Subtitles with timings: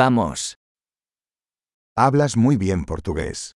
[0.00, 0.54] Vamos.
[1.96, 3.50] Hablas muy bien portugués.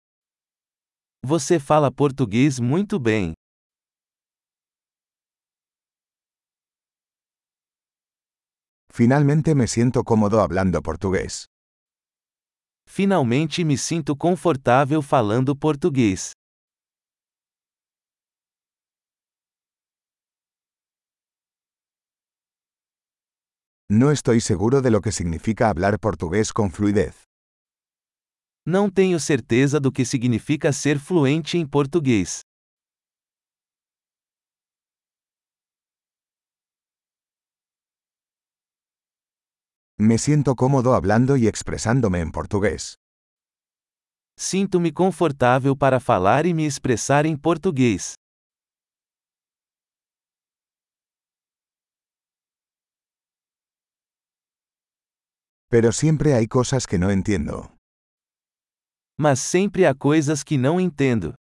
[1.24, 3.32] Você fala português muito bem.
[8.90, 11.44] Finalmente me siento cómodo hablando portugués.
[12.88, 16.32] Finalmente me sinto confortável falando português.
[23.94, 27.24] No estoy seguro de lo que significa hablar portugués con fluidez.
[28.66, 32.40] Não tenho certeza do que significa ser fluente em português.
[39.98, 42.94] Me siento cómodo hablando y expresándome en portugués.
[44.38, 48.14] Sinto-me confortável para falar e me expressar em português.
[55.72, 57.74] Pero siempre hay cosas que no entiendo.
[59.18, 61.34] Mas sempre há coisas que não entendo.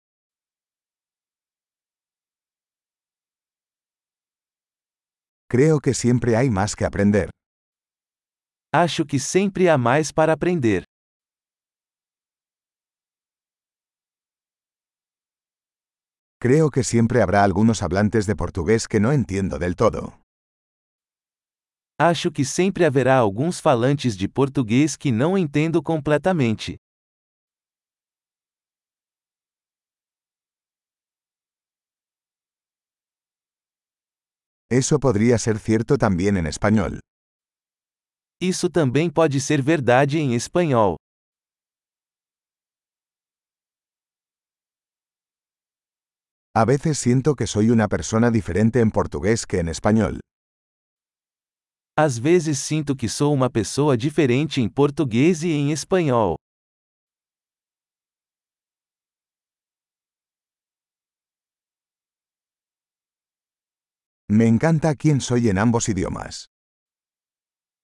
[5.49, 7.29] Creo que siempre hay más que aprender.
[8.73, 10.85] Acho que sempre há mais para aprender.
[16.39, 20.20] Creo que siempre habrá algunos hablantes de portugués que no entiendo del todo.
[22.03, 26.77] Acho que sempre haverá alguns falantes de português que não entendo completamente.
[34.71, 36.99] Eso podría ser cierto también en español.
[38.41, 40.95] Isso também pode ser verdade em espanhol.
[46.55, 50.19] A veces siento que soy una persona diferente en portugués que en español.
[52.03, 56.35] Às vezes sinto que sou uma pessoa diferente em português e em espanhol.
[64.31, 66.47] Me encanta quién soy en ambos idiomas.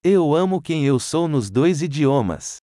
[0.04, 2.58] Eu amo quem eu sou nos dois idiomas.